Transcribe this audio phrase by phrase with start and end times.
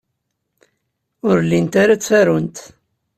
[1.27, 2.57] Ur llint ara ttarunt.